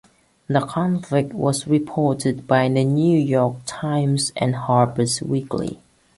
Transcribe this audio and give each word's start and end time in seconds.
The 0.47 0.61
conflict 0.61 1.31
was 1.31 1.67
reported 1.67 2.47
by 2.47 2.67
"The 2.69 2.83
New 2.83 3.15
York 3.19 3.57
Times" 3.67 4.33
and 4.35 4.55
"Harper's 4.55 5.21
Weekly". 5.21 5.79